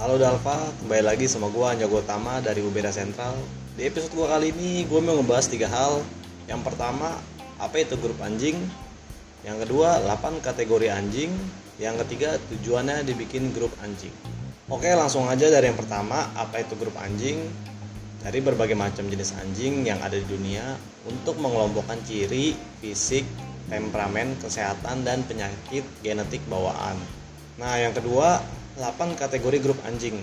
Halo 0.00 0.16
Dalva, 0.16 0.72
kembali 0.80 1.04
lagi 1.04 1.28
sama 1.28 1.52
gue 1.52 1.60
Anjago 1.68 2.00
Utama 2.00 2.40
dari 2.40 2.64
Ubeda 2.64 2.88
Sentral. 2.88 3.36
Di 3.76 3.84
episode 3.84 4.16
gue 4.16 4.24
kali 4.24 4.48
ini 4.48 4.88
gue 4.88 5.00
mau 5.04 5.20
ngebahas 5.20 5.52
tiga 5.52 5.68
hal. 5.68 6.00
Yang 6.48 6.64
pertama, 6.64 7.12
apa 7.60 7.76
itu 7.84 7.92
grup 8.00 8.16
anjing? 8.24 8.56
Yang 9.44 9.68
kedua, 9.68 10.00
8 10.00 10.40
kategori 10.40 10.88
anjing. 10.88 11.28
Yang 11.76 12.08
ketiga, 12.08 12.40
tujuannya 12.48 13.04
dibikin 13.04 13.52
grup 13.52 13.76
anjing. 13.84 14.16
Oke 14.72 14.88
langsung 14.96 15.28
aja 15.28 15.44
dari 15.52 15.68
yang 15.68 15.76
pertama, 15.76 16.24
apa 16.40 16.64
itu 16.64 16.72
grup 16.80 16.96
anjing? 17.04 17.36
Dari 18.24 18.40
berbagai 18.40 18.80
macam 18.80 19.12
jenis 19.12 19.36
anjing 19.36 19.84
yang 19.84 19.96
ada 20.04 20.12
di 20.12 20.28
dunia 20.28 20.76
Untuk 21.04 21.40
mengelompokkan 21.40 21.96
ciri, 22.04 22.52
fisik, 22.80 23.24
temperamen, 23.70 24.34
kesehatan, 24.42 25.06
dan 25.06 25.22
penyakit 25.24 25.86
genetik 26.02 26.42
bawaan. 26.50 26.98
Nah 27.56 27.78
yang 27.78 27.94
kedua, 27.94 28.42
8 28.76 29.14
kategori 29.14 29.58
grup 29.62 29.78
anjing. 29.86 30.18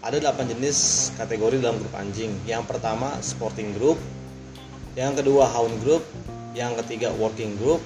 Ada 0.00 0.32
8 0.32 0.48
jenis 0.56 1.10
kategori 1.18 1.60
dalam 1.60 1.82
grup 1.82 1.92
anjing. 1.98 2.32
Yang 2.48 2.70
pertama 2.70 3.18
sporting 3.20 3.74
group, 3.76 3.98
yang 4.94 5.12
kedua 5.18 5.50
hound 5.50 5.76
group, 5.82 6.06
yang 6.56 6.72
ketiga 6.78 7.12
working 7.18 7.58
group, 7.58 7.82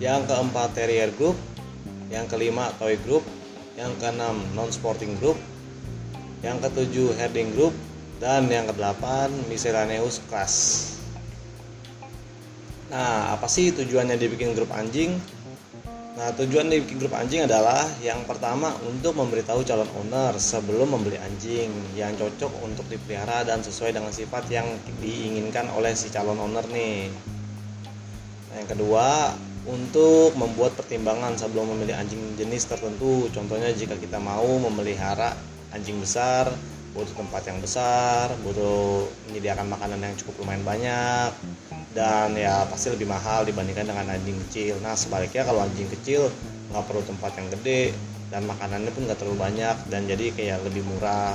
yang 0.00 0.24
keempat 0.24 0.72
terrier 0.72 1.12
group, 1.14 1.36
yang 2.10 2.26
kelima 2.26 2.72
toy 2.76 2.98
group, 3.06 3.22
yang 3.78 3.92
keenam 3.96 4.42
non 4.52 4.68
sporting 4.68 5.16
group, 5.16 5.38
yang 6.44 6.60
ketujuh 6.60 7.16
herding 7.16 7.52
group, 7.56 7.72
dan 8.20 8.44
yang 8.52 8.68
kedelapan 8.68 9.32
miscellaneous 9.48 10.20
class. 10.28 10.99
Nah, 12.90 13.38
apa 13.38 13.46
sih 13.46 13.70
tujuannya 13.70 14.18
dibikin 14.18 14.50
grup 14.52 14.74
anjing? 14.74 15.14
Nah, 16.18 16.34
tujuan 16.34 16.66
dari 16.66 16.82
bikin 16.82 16.98
grup 16.98 17.14
anjing 17.14 17.46
adalah 17.46 17.86
yang 18.02 18.26
pertama 18.26 18.74
untuk 18.82 19.14
memberitahu 19.14 19.62
calon 19.62 19.86
owner 19.94 20.34
sebelum 20.36 20.98
membeli 20.98 21.16
anjing 21.22 21.70
yang 21.94 22.12
cocok 22.18 22.50
untuk 22.66 22.84
dipelihara 22.90 23.46
dan 23.46 23.62
sesuai 23.62 23.94
dengan 23.94 24.10
sifat 24.10 24.50
yang 24.50 24.66
diinginkan 24.98 25.70
oleh 25.78 25.94
si 25.94 26.10
calon 26.10 26.36
owner 26.36 26.66
nih. 26.66 27.08
Nah, 28.50 28.56
yang 28.58 28.68
kedua, 28.68 29.32
untuk 29.70 30.32
membuat 30.34 30.72
pertimbangan 30.74 31.36
sebelum 31.36 31.76
memilih 31.76 31.94
anjing 31.94 32.20
jenis 32.34 32.66
tertentu. 32.66 33.28
Contohnya 33.30 33.70
jika 33.70 33.94
kita 33.94 34.18
mau 34.18 34.58
memelihara 34.58 35.36
anjing 35.70 36.00
besar, 36.00 36.50
butuh 36.90 37.14
tempat 37.14 37.46
yang 37.46 37.58
besar, 37.62 38.34
butuh 38.42 39.06
menyediakan 39.30 39.70
makanan 39.70 40.02
yang 40.02 40.14
cukup 40.18 40.42
lumayan 40.42 40.64
banyak, 40.66 41.30
dan 41.94 42.34
ya 42.34 42.66
pasti 42.66 42.90
lebih 42.90 43.06
mahal 43.06 43.46
dibandingkan 43.46 43.86
dengan 43.86 44.10
anjing 44.10 44.38
kecil. 44.46 44.78
Nah 44.82 44.98
sebaliknya 44.98 45.46
kalau 45.46 45.62
anjing 45.62 45.86
kecil 45.90 46.26
nggak 46.70 46.84
perlu 46.86 47.02
tempat 47.02 47.34
yang 47.38 47.48
gede 47.58 47.94
dan 48.30 48.46
makanannya 48.46 48.90
pun 48.94 49.06
nggak 49.06 49.18
terlalu 49.18 49.38
banyak 49.42 49.76
dan 49.90 50.06
jadi 50.06 50.34
kayak 50.34 50.58
lebih 50.66 50.86
murah. 50.86 51.34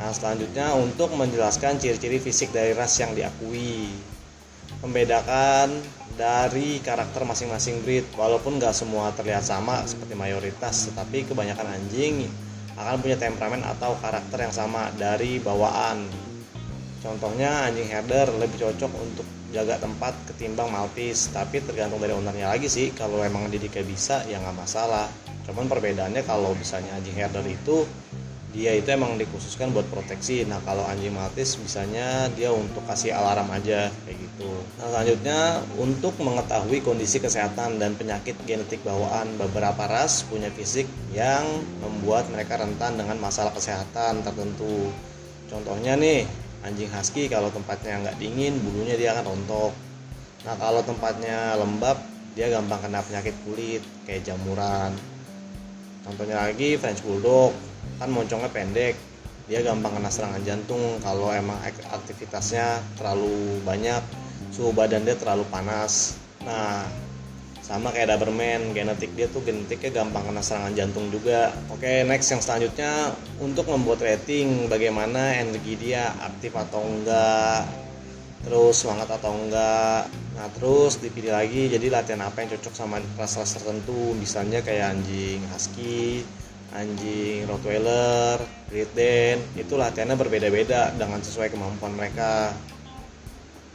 Nah 0.00 0.10
selanjutnya 0.12 0.72
untuk 0.76 1.12
menjelaskan 1.16 1.80
ciri-ciri 1.80 2.20
fisik 2.20 2.52
dari 2.52 2.72
ras 2.72 2.96
yang 3.00 3.12
diakui, 3.12 3.88
membedakan 4.80 5.76
dari 6.16 6.80
karakter 6.80 7.24
masing-masing 7.24 7.84
breed. 7.84 8.04
Walaupun 8.16 8.60
nggak 8.60 8.76
semua 8.76 9.12
terlihat 9.16 9.44
sama 9.44 9.84
seperti 9.84 10.12
mayoritas, 10.12 10.92
tetapi 10.92 11.28
kebanyakan 11.28 11.72
anjing 11.72 12.28
akan 12.78 13.02
punya 13.02 13.18
temperamen 13.18 13.66
atau 13.66 13.98
karakter 13.98 14.46
yang 14.46 14.54
sama 14.54 14.94
dari 14.94 15.42
bawaan. 15.42 16.06
Contohnya 17.02 17.66
anjing 17.66 17.90
herder 17.90 18.30
lebih 18.38 18.58
cocok 18.58 18.92
untuk 19.02 19.26
jaga 19.50 19.80
tempat 19.82 20.14
ketimbang 20.30 20.70
maltis, 20.70 21.30
tapi 21.34 21.58
tergantung 21.58 21.98
dari 21.98 22.14
ownernya 22.14 22.54
lagi 22.54 22.70
sih. 22.70 22.94
Kalau 22.94 23.18
emang 23.22 23.50
didiknya 23.50 23.82
bisa 23.82 24.22
ya 24.30 24.38
nggak 24.38 24.56
masalah. 24.56 25.10
Cuman 25.48 25.66
perbedaannya 25.66 26.22
kalau 26.22 26.54
misalnya 26.54 26.94
anjing 26.94 27.16
herder 27.16 27.42
itu 27.48 27.82
dia 28.48 28.72
itu 28.72 28.88
emang 28.88 29.20
dikhususkan 29.20 29.76
buat 29.76 29.84
proteksi. 29.92 30.48
Nah 30.48 30.56
kalau 30.64 30.80
anjing 30.88 31.12
maltis 31.12 31.60
bisanya 31.60 32.32
dia 32.32 32.48
untuk 32.48 32.80
kasih 32.88 33.12
alarm 33.12 33.52
aja 33.52 33.92
kayak 34.08 34.16
gitu. 34.16 34.48
Nah 34.80 34.88
selanjutnya 34.88 35.40
untuk 35.76 36.16
mengetahui 36.16 36.80
kondisi 36.80 37.20
kesehatan 37.20 37.76
dan 37.76 37.92
penyakit 38.00 38.40
genetik 38.48 38.80
bawaan 38.88 39.36
beberapa 39.36 39.84
ras 39.84 40.24
punya 40.24 40.48
fisik 40.48 40.88
yang 41.12 41.44
membuat 41.84 42.32
mereka 42.32 42.56
rentan 42.56 42.96
dengan 42.96 43.20
masalah 43.20 43.52
kesehatan 43.52 44.24
tertentu. 44.24 44.88
Contohnya 45.52 46.00
nih 46.00 46.24
anjing 46.64 46.88
husky 46.88 47.28
kalau 47.28 47.52
tempatnya 47.52 48.00
nggak 48.00 48.16
dingin 48.16 48.56
bulunya 48.64 48.96
dia 48.96 49.12
akan 49.12 49.28
rontok. 49.28 49.72
Nah 50.48 50.56
kalau 50.56 50.80
tempatnya 50.80 51.52
lembab 51.60 52.00
dia 52.32 52.48
gampang 52.48 52.80
kena 52.80 53.04
penyakit 53.04 53.36
kulit 53.44 53.84
kayak 54.08 54.24
jamuran. 54.24 54.96
Contohnya 56.08 56.48
lagi 56.48 56.80
French 56.80 57.04
Bulldog 57.04 57.52
kan 57.98 58.08
moncongnya 58.08 58.50
pendek. 58.50 58.94
Dia 59.48 59.64
gampang 59.64 59.96
kena 59.96 60.12
serangan 60.12 60.42
jantung. 60.44 61.00
Kalau 61.02 61.32
emang 61.32 61.58
aktivitasnya 61.92 62.80
terlalu 63.00 63.60
banyak 63.64 64.00
suhu 64.52 64.72
badan 64.72 65.04
dia 65.04 65.16
terlalu 65.16 65.44
panas. 65.48 66.16
Nah 66.44 66.84
sama 67.68 67.92
kayak 67.92 68.16
Doberman 68.16 68.72
genetik 68.72 69.12
dia 69.12 69.28
tuh 69.28 69.44
genetiknya 69.44 70.00
gampang 70.00 70.24
kena 70.24 70.40
serangan 70.40 70.72
jantung 70.72 71.12
juga. 71.12 71.52
Oke 71.68 72.04
next 72.08 72.32
yang 72.32 72.40
selanjutnya 72.40 73.12
untuk 73.44 73.68
membuat 73.68 74.00
rating 74.00 74.72
bagaimana 74.72 75.36
energi 75.36 75.76
dia? 75.76 76.16
Aktif 76.16 76.56
atau 76.56 76.80
enggak? 76.80 77.68
Terus 78.44 78.72
semangat 78.72 79.12
atau 79.20 79.36
enggak? 79.36 80.08
Nah 80.08 80.48
terus 80.56 80.96
dipilih 80.96 81.36
lagi 81.36 81.68
jadi 81.68 81.92
latihan 81.92 82.24
apa 82.24 82.40
yang 82.40 82.56
cocok 82.56 82.72
sama 82.72 83.04
ras-ras 83.20 83.60
tertentu? 83.60 84.16
Misalnya 84.16 84.64
kayak 84.64 84.96
anjing 84.96 85.44
husky 85.52 86.24
anjing 86.76 87.48
Rottweiler, 87.48 88.42
Great 88.68 88.92
Dane 88.92 89.40
itu 89.56 89.74
latihannya 89.78 90.16
berbeda-beda 90.18 90.92
dengan 90.92 91.20
sesuai 91.24 91.48
kemampuan 91.52 91.96
mereka. 91.96 92.52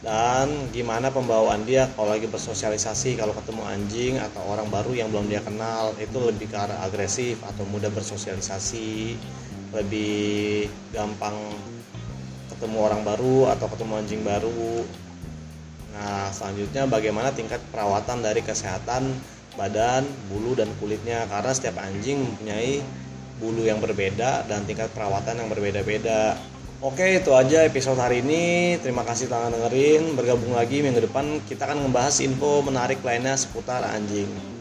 Dan 0.03 0.67
gimana 0.75 1.15
pembawaan 1.15 1.63
dia 1.63 1.87
kalau 1.95 2.11
lagi 2.11 2.27
bersosialisasi 2.27 3.15
kalau 3.15 3.31
ketemu 3.31 3.63
anjing 3.63 4.13
atau 4.19 4.43
orang 4.51 4.67
baru 4.67 4.91
yang 4.91 5.07
belum 5.07 5.31
dia 5.31 5.39
kenal 5.39 5.95
itu 5.95 6.19
lebih 6.19 6.51
ke 6.51 6.59
arah 6.59 6.83
agresif 6.83 7.39
atau 7.39 7.63
mudah 7.63 7.87
bersosialisasi 7.87 9.15
lebih 9.71 10.67
gampang 10.91 11.39
ketemu 12.51 12.77
orang 12.83 13.01
baru 13.07 13.55
atau 13.55 13.71
ketemu 13.71 13.93
anjing 14.03 14.21
baru. 14.27 14.83
Nah 15.95 16.27
selanjutnya 16.35 16.83
bagaimana 16.83 17.31
tingkat 17.31 17.63
perawatan 17.71 18.19
dari 18.19 18.43
kesehatan 18.43 19.07
badan, 19.59 20.05
bulu 20.29 20.57
dan 20.57 20.69
kulitnya 20.81 21.25
karena 21.29 21.51
setiap 21.53 21.77
anjing 21.81 22.21
mempunyai 22.21 22.81
bulu 23.41 23.65
yang 23.65 23.81
berbeda 23.81 24.47
dan 24.47 24.63
tingkat 24.63 24.89
perawatan 24.93 25.41
yang 25.41 25.49
berbeda-beda. 25.49 26.37
Oke, 26.83 27.23
itu 27.23 27.31
aja 27.31 27.63
episode 27.63 27.95
hari 27.95 28.19
ini. 28.19 28.75
Terima 28.83 29.07
kasih 29.07 29.31
telah 29.31 29.47
dengerin. 29.47 30.19
Bergabung 30.19 30.51
lagi 30.51 30.83
minggu 30.83 31.07
depan 31.07 31.39
kita 31.47 31.63
akan 31.63 31.87
membahas 31.87 32.19
info 32.19 32.59
menarik 32.59 32.99
lainnya 32.99 33.39
seputar 33.39 33.87
anjing. 33.87 34.52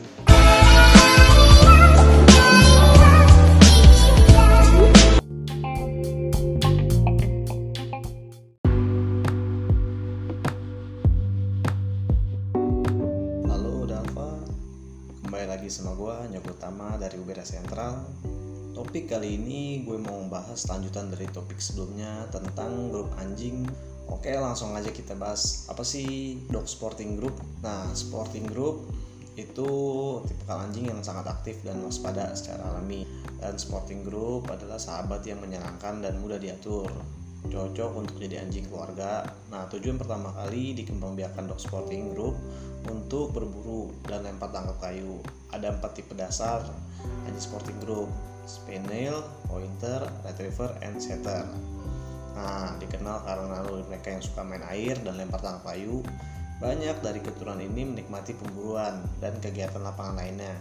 Gue 20.53 20.61
mau 20.61 20.69
membahas 20.69 20.77
lanjutan 20.77 21.09
dari 21.09 21.27
topik 21.33 21.57
sebelumnya 21.65 22.29
tentang 22.29 22.93
grup 22.93 23.09
anjing. 23.17 23.65
Oke 24.05 24.37
langsung 24.37 24.77
aja 24.77 24.93
kita 24.93 25.17
bahas 25.17 25.65
apa 25.73 25.81
sih 25.81 26.45
dog 26.53 26.69
sporting 26.69 27.17
group. 27.17 27.41
Nah 27.65 27.89
sporting 27.97 28.45
group 28.53 28.85
itu 29.33 29.71
tipe 30.29 30.53
anjing 30.53 30.93
yang 30.93 31.01
sangat 31.01 31.25
aktif 31.33 31.57
dan 31.65 31.81
waspada 31.81 32.37
secara 32.37 32.69
alami. 32.69 33.09
Dan 33.41 33.57
sporting 33.57 34.05
group 34.05 34.53
adalah 34.53 34.77
sahabat 34.77 35.25
yang 35.25 35.41
menyenangkan 35.41 36.05
dan 36.05 36.21
mudah 36.21 36.37
diatur. 36.37 36.93
Cocok 37.49 37.91
untuk 37.97 38.21
jadi 38.21 38.45
anjing 38.45 38.69
keluarga. 38.69 39.25
Nah, 39.49 39.67
tujuan 39.73 39.97
pertama 39.97 40.37
kali 40.37 40.77
dikembangbiakan 40.79 41.49
dog 41.49 41.59
sporting 41.59 42.13
group 42.13 42.37
untuk 42.87 43.33
berburu 43.33 43.89
dan 44.05 44.29
lempar 44.29 44.53
tangkap 44.53 44.77
kayu. 44.85 45.17
Ada 45.49 45.81
empat 45.81 45.97
tipe 45.97 46.13
dasar 46.13 46.61
anjing 47.25 47.41
sporting 47.41 47.81
group: 47.81 48.13
spaniel, 48.47 49.23
pointer, 49.47 50.03
retriever, 50.27 50.71
and 50.83 50.99
setter. 50.99 51.47
Nah, 52.33 52.75
dikenal 52.81 53.23
karena 53.23 53.61
mereka 53.87 54.09
yang 54.15 54.25
suka 54.25 54.43
main 54.43 54.65
air 54.67 54.97
dan 55.01 55.21
lempar 55.21 55.41
tangkap 55.45 55.75
kayu. 55.75 56.01
Banyak 56.63 57.03
dari 57.03 57.19
keturunan 57.19 57.59
ini 57.59 57.83
menikmati 57.83 58.39
pemburuan 58.39 59.03
dan 59.19 59.35
kegiatan 59.43 59.83
lapangan 59.83 60.23
lainnya. 60.23 60.55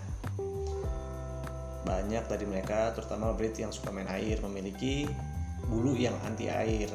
Banyak 1.85 2.25
dari 2.25 2.45
mereka, 2.49 2.93
terutama 2.93 3.33
breed 3.33 3.57
yang 3.57 3.69
suka 3.69 3.93
main 3.93 4.09
air, 4.09 4.41
memiliki 4.41 5.05
bulu 5.69 5.93
yang 5.93 6.17
anti 6.25 6.49
air 6.49 6.89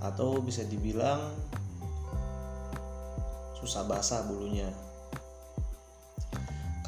atau 0.00 0.40
bisa 0.40 0.64
dibilang 0.64 1.20
susah 3.60 3.84
basah 3.84 4.24
bulunya 4.24 4.72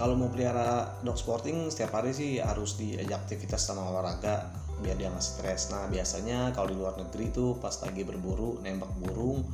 kalau 0.02 0.18
mau 0.18 0.34
pelihara 0.34 0.98
dog 1.06 1.14
sporting 1.14 1.70
setiap 1.70 1.94
hari 1.94 2.10
sih 2.10 2.42
harus 2.42 2.74
diajak 2.74 3.22
aktivitas 3.22 3.62
sama 3.62 3.86
olahraga 3.86 4.50
biar 4.82 4.98
dia 4.98 5.06
nggak 5.06 5.22
stres. 5.22 5.70
Nah 5.70 5.86
biasanya 5.86 6.50
kalau 6.50 6.74
di 6.74 6.76
luar 6.82 6.98
negeri 6.98 7.30
tuh 7.30 7.54
pas 7.62 7.70
lagi 7.86 8.02
berburu 8.02 8.58
nembak 8.66 8.90
burung 8.98 9.46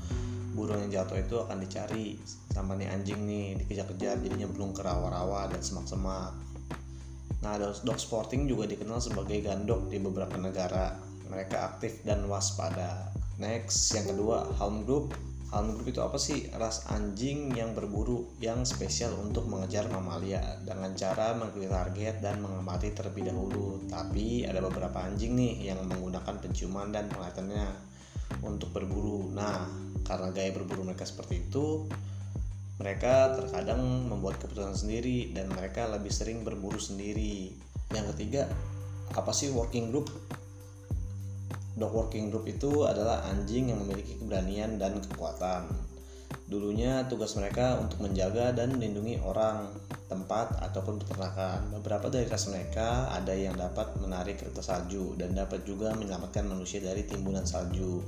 burung 0.56 0.88
yang 0.88 1.04
jatuh 1.04 1.20
itu 1.20 1.36
akan 1.44 1.60
dicari. 1.60 2.16
Sama 2.48 2.80
nih 2.80 2.88
anjing 2.88 3.28
nih 3.28 3.60
dikejar-kejar 3.60 4.24
jadinya 4.24 4.48
belum 4.48 4.72
ke 4.72 4.80
rawa-rawa 4.80 5.52
dan 5.52 5.60
semak-semak. 5.60 6.32
Nah 7.44 7.54
dog 7.60 8.00
sporting 8.00 8.48
juga 8.48 8.64
dikenal 8.72 9.04
sebagai 9.04 9.44
gandok 9.44 9.92
di 9.92 10.00
beberapa 10.00 10.40
negara. 10.40 10.96
Mereka 11.28 11.60
aktif 11.60 12.00
dan 12.08 12.24
waspada. 12.24 13.12
Next 13.36 13.92
yang 13.92 14.16
kedua 14.16 14.48
hound 14.56 14.88
group 14.88 15.12
Hound 15.48 15.80
group 15.80 15.88
itu 15.88 16.04
apa 16.04 16.20
sih? 16.20 16.44
Ras 16.52 16.84
anjing 16.92 17.56
yang 17.56 17.72
berburu 17.72 18.28
yang 18.36 18.68
spesial 18.68 19.16
untuk 19.16 19.48
mengejar 19.48 19.88
mamalia 19.88 20.60
dengan 20.60 20.92
cara 20.92 21.32
mengikuti 21.32 21.64
target 21.72 22.20
dan 22.20 22.44
mengamati 22.44 22.92
terlebih 22.92 23.32
dahulu. 23.32 23.80
Tapi 23.88 24.44
ada 24.44 24.60
beberapa 24.60 25.00
anjing 25.00 25.32
nih 25.32 25.72
yang 25.72 25.80
menggunakan 25.88 26.36
penciuman 26.44 26.92
dan 26.92 27.08
penglihatannya 27.08 27.64
untuk 28.44 28.76
berburu. 28.76 29.32
Nah, 29.32 29.64
karena 30.04 30.28
gaya 30.36 30.52
berburu 30.52 30.84
mereka 30.84 31.08
seperti 31.08 31.48
itu, 31.48 31.88
mereka 32.76 33.32
terkadang 33.40 34.04
membuat 34.04 34.36
keputusan 34.44 34.84
sendiri 34.84 35.32
dan 35.32 35.48
mereka 35.48 35.88
lebih 35.88 36.12
sering 36.12 36.44
berburu 36.44 36.76
sendiri. 36.76 37.56
Yang 37.88 38.12
ketiga, 38.12 38.52
apa 39.16 39.32
sih 39.32 39.48
working 39.48 39.88
group? 39.88 40.12
Dog 41.78 41.94
working 41.94 42.34
group 42.34 42.50
itu 42.50 42.84
adalah 42.84 43.22
anjing 43.30 43.70
yang 43.70 43.78
memiliki 43.86 44.18
keberanian 44.18 44.76
dan 44.82 44.98
kekuatan. 44.98 45.70
Dulunya 46.48 47.04
tugas 47.06 47.36
mereka 47.36 47.76
untuk 47.78 48.02
menjaga 48.02 48.56
dan 48.56 48.74
melindungi 48.74 49.20
orang, 49.20 49.68
tempat, 50.08 50.58
ataupun 50.64 50.98
peternakan. 50.98 51.76
Beberapa 51.76 52.08
dari 52.08 52.24
ras 52.26 52.48
mereka 52.48 53.12
ada 53.12 53.36
yang 53.36 53.52
dapat 53.54 53.94
menarik 54.00 54.40
kereta 54.40 54.64
salju 54.64 55.14
dan 55.20 55.36
dapat 55.36 55.62
juga 55.68 55.92
menyelamatkan 55.92 56.48
manusia 56.48 56.80
dari 56.80 57.04
timbunan 57.04 57.44
salju 57.44 58.00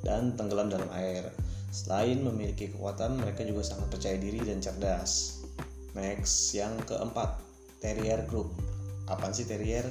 dan 0.00 0.34
tenggelam 0.34 0.72
dalam 0.72 0.88
air. 0.96 1.28
Selain 1.68 2.16
memiliki 2.24 2.72
kekuatan, 2.72 3.20
mereka 3.20 3.44
juga 3.44 3.60
sangat 3.60 3.92
percaya 3.92 4.16
diri 4.16 4.40
dan 4.40 4.64
cerdas. 4.64 5.44
Next, 5.92 6.56
yang 6.56 6.72
keempat, 6.88 7.40
Terrier 7.84 8.24
Group. 8.24 8.56
Apaan 9.04 9.36
sih 9.36 9.44
Terrier? 9.44 9.84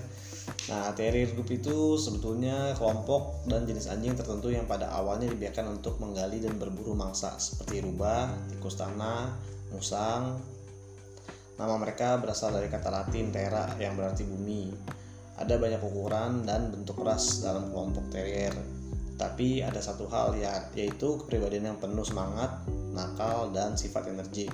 Nah, 0.66 0.94
terrier 0.98 1.30
group 1.34 1.50
itu 1.54 1.98
sebetulnya 1.98 2.74
kelompok 2.78 3.46
dan 3.46 3.66
jenis 3.70 3.90
anjing 3.90 4.18
tertentu 4.18 4.50
yang 4.50 4.66
pada 4.66 4.90
awalnya 4.94 5.30
dibiarkan 5.30 5.78
untuk 5.78 6.02
menggali 6.02 6.42
dan 6.42 6.58
berburu 6.58 6.98
mangsa 6.98 7.38
seperti 7.38 7.86
rubah, 7.86 8.30
tikus 8.50 8.78
tanah, 8.78 9.30
musang. 9.74 10.42
Nama 11.56 11.76
mereka 11.80 12.18
berasal 12.18 12.54
dari 12.58 12.68
kata 12.68 12.90
Latin 12.90 13.30
terra 13.30 13.78
yang 13.78 13.94
berarti 13.94 14.26
bumi. 14.26 14.74
Ada 15.36 15.60
banyak 15.60 15.82
ukuran 15.84 16.48
dan 16.48 16.74
bentuk 16.74 17.00
ras 17.02 17.46
dalam 17.46 17.70
kelompok 17.70 18.10
terrier. 18.10 18.54
Tapi 19.16 19.64
ada 19.64 19.80
satu 19.80 20.10
hal 20.12 20.36
ya, 20.36 20.68
yaitu 20.76 21.16
kepribadian 21.24 21.72
yang 21.72 21.80
penuh 21.80 22.04
semangat, 22.04 22.64
nakal, 22.92 23.52
dan 23.56 23.80
sifat 23.80 24.12
energik. 24.12 24.52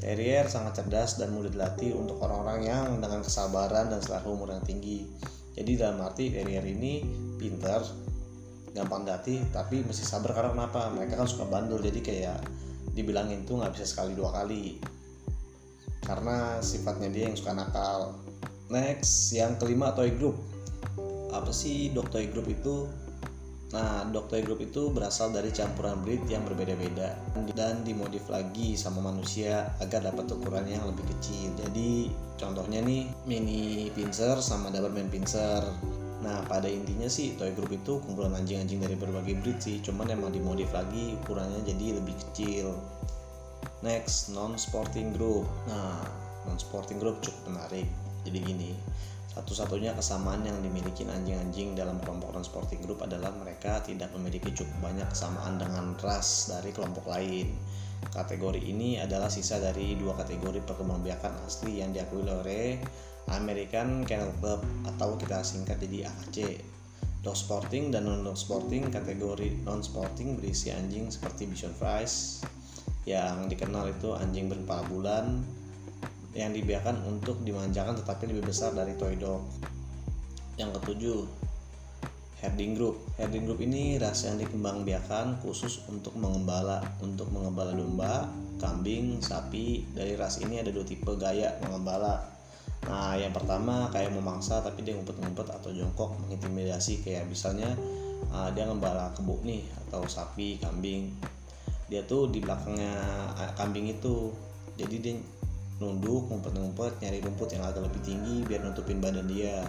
Terrier 0.00 0.48
sangat 0.48 0.80
cerdas 0.80 1.20
dan 1.20 1.36
mudah 1.36 1.52
dilatih 1.52 1.92
untuk 1.92 2.24
orang-orang 2.24 2.64
yang 2.64 2.86
dengan 3.04 3.20
kesabaran 3.20 3.92
dan 3.92 4.00
selera 4.00 4.24
umur 4.24 4.48
yang 4.48 4.64
tinggi. 4.64 5.04
Jadi 5.52 5.76
dalam 5.76 6.00
arti 6.00 6.32
Terrier 6.32 6.64
ini 6.64 7.04
pinter, 7.36 7.84
gampang 8.72 9.04
dilatih, 9.04 9.44
tapi 9.52 9.84
mesti 9.84 10.00
sabar 10.00 10.32
karena 10.32 10.56
kenapa? 10.56 10.88
Mereka 10.88 11.20
kan 11.20 11.28
suka 11.28 11.44
bandel, 11.44 11.84
jadi 11.84 12.00
kayak 12.00 12.38
dibilangin 12.96 13.44
tuh 13.44 13.60
nggak 13.60 13.76
bisa 13.76 13.84
sekali 13.84 14.16
dua 14.16 14.32
kali. 14.32 14.80
Karena 16.00 16.64
sifatnya 16.64 17.12
dia 17.12 17.28
yang 17.28 17.36
suka 17.36 17.52
nakal. 17.52 18.16
Next, 18.72 19.36
yang 19.36 19.60
kelima 19.60 19.92
toy 19.92 20.16
group. 20.16 20.40
Apa 21.28 21.52
sih 21.52 21.92
dog 21.92 22.08
toy 22.08 22.32
group 22.32 22.48
itu? 22.48 22.88
Nah, 23.70 24.02
Toy 24.10 24.42
Group 24.42 24.66
itu 24.66 24.90
berasal 24.90 25.30
dari 25.30 25.54
campuran 25.54 26.02
breed 26.02 26.26
yang 26.26 26.42
berbeda-beda 26.42 27.14
dan 27.54 27.86
dimodif 27.86 28.26
lagi 28.26 28.74
sama 28.74 28.98
manusia 28.98 29.70
agar 29.78 30.10
dapat 30.10 30.26
ukuran 30.26 30.66
yang 30.66 30.82
lebih 30.90 31.06
kecil. 31.06 31.54
Jadi, 31.54 32.10
contohnya 32.34 32.82
nih 32.82 33.06
mini 33.30 33.86
pincer 33.94 34.42
sama 34.42 34.74
Doberman 34.74 35.06
pincer. 35.06 35.62
Nah, 36.20 36.42
pada 36.50 36.66
intinya 36.66 37.06
sih 37.06 37.38
Toy 37.38 37.54
Group 37.54 37.70
itu 37.70 38.02
kumpulan 38.02 38.34
anjing-anjing 38.34 38.82
dari 38.82 38.98
berbagai 38.98 39.38
breed 39.38 39.58
sih, 39.62 39.76
cuman 39.78 40.10
emang 40.10 40.34
dimodif 40.34 40.74
lagi 40.74 41.14
ukurannya 41.22 41.62
jadi 41.62 42.02
lebih 42.02 42.14
kecil. 42.26 42.74
Next, 43.86 44.34
non-sporting 44.34 45.14
group. 45.14 45.46
Nah, 45.70 46.02
non-sporting 46.50 46.98
group 46.98 47.22
cukup 47.22 47.54
menarik. 47.54 47.86
Jadi 48.26 48.38
gini, 48.42 48.70
satu-satunya 49.30 49.94
kesamaan 49.94 50.42
yang 50.42 50.58
dimiliki 50.58 51.06
anjing-anjing 51.06 51.78
dalam 51.78 52.02
kelompok 52.02 52.34
non-sporting 52.34 52.82
group 52.82 52.98
adalah 53.06 53.30
mereka 53.30 53.78
tidak 53.78 54.10
memiliki 54.18 54.50
cukup 54.50 54.90
banyak 54.90 55.06
kesamaan 55.06 55.54
dengan 55.54 55.94
ras 56.02 56.50
dari 56.50 56.74
kelompok 56.74 57.06
lain. 57.06 57.54
Kategori 58.10 58.58
ini 58.58 58.98
adalah 58.98 59.30
sisa 59.30 59.62
dari 59.62 59.94
dua 59.94 60.18
kategori 60.18 60.66
perkembangbiakan 60.66 61.46
asli 61.46 61.78
yang 61.78 61.94
diakui 61.94 62.26
oleh 62.26 62.82
American 63.30 64.02
Kennel 64.02 64.34
Club 64.42 64.66
atau 64.90 65.14
kita 65.14 65.46
singkat 65.46 65.78
jadi 65.78 66.10
AKC. 66.10 66.58
Dog 67.22 67.36
sporting 67.36 67.92
dan 67.94 68.08
non-dog 68.08 68.34
sporting 68.34 68.88
kategori 68.90 69.62
non-sporting 69.62 70.40
berisi 70.40 70.72
anjing 70.74 71.12
seperti 71.12 71.46
Bichon 71.46 71.76
Frise 71.76 72.42
yang 73.04 73.46
dikenal 73.46 73.92
itu 73.92 74.16
anjing 74.16 74.48
berkepala 74.48 74.88
bulan, 74.88 75.44
yang 76.34 76.54
dibiarkan 76.54 77.02
untuk 77.10 77.42
dimanjakan 77.42 77.98
tetapi 77.98 78.30
lebih 78.30 78.50
besar 78.50 78.70
dari 78.70 78.94
toy 78.94 79.18
dog. 79.18 79.42
Yang 80.54 80.78
ketujuh, 80.78 81.20
herding 82.40 82.72
group. 82.78 82.96
Herding 83.20 83.44
group 83.44 83.60
ini 83.60 84.00
ras 84.00 84.24
yang 84.24 84.40
dikembangbiakan 84.40 85.44
khusus 85.44 85.84
untuk 85.90 86.16
mengembala, 86.16 86.80
untuk 87.04 87.28
mengembala 87.34 87.76
domba, 87.76 88.28
kambing, 88.62 89.20
sapi. 89.20 89.84
Dari 89.92 90.14
ras 90.14 90.40
ini 90.40 90.60
ada 90.60 90.72
dua 90.72 90.84
tipe 90.84 91.10
gaya 91.18 91.56
mengembala. 91.64 92.22
Nah, 92.88 93.12
yang 93.12 93.36
pertama 93.36 93.92
kayak 93.92 94.08
memangsa 94.16 94.64
tapi 94.64 94.80
dia 94.80 94.96
ngumpet-ngumpet 94.96 95.52
atau 95.52 95.68
jongkok 95.68 96.16
mengintimidasi 96.24 97.04
kayak 97.04 97.28
misalnya 97.28 97.76
uh, 98.32 98.48
dia 98.56 98.64
ngembala 98.64 99.12
kebo 99.12 99.36
nih 99.44 99.60
atau 99.88 100.08
sapi, 100.08 100.56
kambing. 100.56 101.12
Dia 101.92 102.06
tuh 102.08 102.32
di 102.32 102.40
belakangnya 102.40 102.94
uh, 103.36 103.52
kambing 103.58 103.92
itu. 103.92 104.32
Jadi 104.80 104.96
dia 104.96 105.14
nunduk 105.80 106.28
ngumpet-ngumpet 106.28 107.00
nyari 107.00 107.24
rumput 107.24 107.56
yang 107.56 107.64
agak 107.64 107.88
lebih 107.88 108.00
tinggi 108.04 108.44
biar 108.44 108.60
nutupin 108.62 109.00
badan 109.00 109.24
dia. 109.26 109.64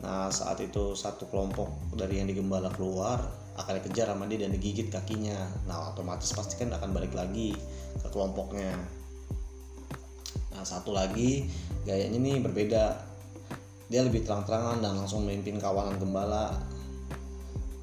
Nah 0.00 0.32
saat 0.32 0.58
itu 0.64 0.96
satu 0.96 1.28
kelompok 1.28 1.68
dari 1.92 2.18
yang 2.18 2.26
digembala 2.26 2.72
keluar 2.72 3.20
akan 3.58 3.72
dikejar 3.82 4.08
sama 4.08 4.24
dia 4.24 4.48
dan 4.48 4.56
digigit 4.56 4.88
kakinya. 4.88 5.36
Nah 5.68 5.92
otomatis 5.92 6.32
pasti 6.32 6.56
kan 6.56 6.72
akan 6.72 6.90
balik 6.96 7.12
lagi 7.12 7.52
ke 8.00 8.08
kelompoknya. 8.08 8.72
Nah 10.56 10.62
satu 10.64 10.96
lagi 10.96 11.44
gayanya 11.84 12.16
ini 12.16 12.40
berbeda. 12.40 13.04
Dia 13.88 14.04
lebih 14.04 14.24
terang-terangan 14.24 14.84
dan 14.84 15.00
langsung 15.00 15.24
memimpin 15.24 15.56
kawanan 15.56 15.96
gembala 15.96 16.52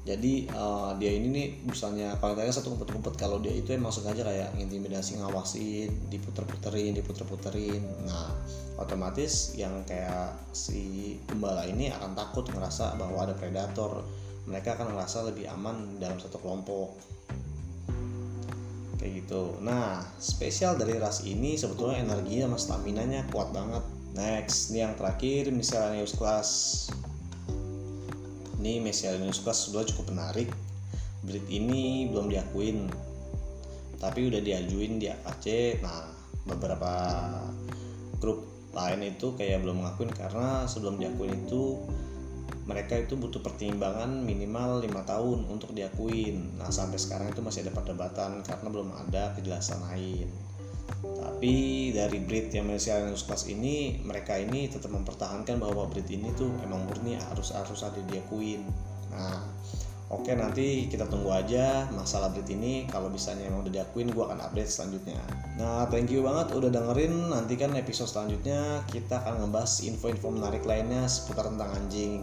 jadi 0.06 0.46
uh, 0.54 0.94
dia 1.02 1.18
ini 1.18 1.26
nih 1.34 1.46
misalnya 1.66 2.14
tanya 2.22 2.54
satu 2.54 2.78
kumpet-kumpet 2.78 3.18
kalau 3.18 3.42
dia 3.42 3.50
itu 3.50 3.74
emang 3.74 3.90
sengaja 3.90 4.22
kayak 4.22 4.54
intimidasi 4.54 5.18
ngawasin 5.18 5.90
diputer-puterin 6.06 6.94
diputer-puterin. 6.94 7.82
Nah 8.06 8.30
otomatis 8.78 9.58
yang 9.58 9.82
kayak 9.82 10.38
si 10.54 11.18
gembala 11.26 11.66
ini 11.66 11.90
akan 11.90 12.14
takut 12.14 12.46
ngerasa 12.46 12.94
bahwa 12.94 13.26
ada 13.26 13.34
predator. 13.34 14.06
Mereka 14.46 14.78
akan 14.78 14.94
ngerasa 14.94 15.26
lebih 15.26 15.50
aman 15.50 15.98
dalam 15.98 16.22
satu 16.22 16.38
kelompok. 16.38 16.94
Kayak 19.02 19.26
gitu. 19.26 19.58
Nah 19.58 20.06
spesial 20.22 20.78
dari 20.78 21.02
ras 21.02 21.26
ini 21.26 21.58
sebetulnya 21.58 22.06
energinya 22.06 22.46
sama 22.54 22.58
stamina 22.62 23.02
nya 23.02 23.26
kuat 23.34 23.50
banget. 23.50 23.82
Next 24.14 24.70
ini 24.70 24.86
yang 24.86 24.94
terakhir 24.94 25.50
misalnya 25.50 25.98
news 25.98 26.14
class 26.14 26.48
ini 28.66 28.82
Messialinus 28.82 29.46
Class 29.46 29.70
2 29.70 29.86
cukup 29.94 30.10
menarik. 30.10 30.50
Breed 31.22 31.46
ini 31.46 32.10
belum 32.10 32.26
diakuin 32.26 32.90
tapi 33.96 34.28
udah 34.28 34.44
diajuin 34.44 35.00
di 35.00 35.08
AKC 35.08 35.80
nah 35.80 36.04
beberapa 36.44 36.92
grup 38.20 38.44
lain 38.76 39.16
itu 39.16 39.32
kayak 39.32 39.64
belum 39.64 39.80
ngakuin 39.82 40.12
karena 40.12 40.68
sebelum 40.68 41.00
diakuin 41.00 41.48
itu 41.48 41.80
mereka 42.68 42.98
itu 42.98 43.16
butuh 43.16 43.40
pertimbangan 43.40 44.26
minimal 44.26 44.82
lima 44.82 45.06
tahun 45.06 45.46
untuk 45.46 45.70
diakuin. 45.70 46.58
Nah 46.58 46.66
sampai 46.66 46.98
sekarang 46.98 47.30
itu 47.30 47.38
masih 47.38 47.62
ada 47.62 47.72
perdebatan 47.72 48.42
karena 48.42 48.66
belum 48.66 48.90
ada 49.06 49.38
kejelasan 49.38 49.86
lain 49.86 50.26
tapi 51.02 51.92
dari 51.92 52.22
breed 52.22 52.54
yang 52.54 52.70
Messialinus 52.70 53.28
Class 53.28 53.44
ini 53.50 54.00
mereka 54.00 54.40
ini 54.40 54.72
tetap 54.72 54.88
mempertahankan 54.94 55.60
bahwa 55.60 55.84
breed 55.90 56.08
ini 56.08 56.32
tuh 56.32 56.48
emang 56.64 56.88
murni 56.88 57.20
harus 57.20 57.52
harus 57.52 57.80
ada 57.84 58.00
diakuin 58.08 58.64
nah 59.12 59.44
Oke 60.06 60.38
nanti 60.38 60.86
kita 60.86 61.10
tunggu 61.10 61.34
aja 61.34 61.90
masalah 61.90 62.30
breed 62.30 62.46
ini 62.54 62.86
kalau 62.86 63.10
misalnya 63.10 63.50
emang 63.50 63.66
udah 63.66 63.82
diakuin 63.82 64.14
gue 64.14 64.22
akan 64.22 64.38
update 64.38 64.70
selanjutnya. 64.70 65.18
Nah 65.58 65.90
thank 65.90 66.14
you 66.14 66.22
banget 66.22 66.54
udah 66.54 66.70
dengerin 66.70 67.34
nanti 67.34 67.58
kan 67.58 67.74
episode 67.74 68.06
selanjutnya 68.06 68.86
kita 68.86 69.18
akan 69.26 69.42
ngebahas 69.42 69.82
info-info 69.82 70.30
menarik 70.30 70.62
lainnya 70.62 71.10
seputar 71.10 71.50
tentang 71.50 71.74
anjing. 71.74 72.22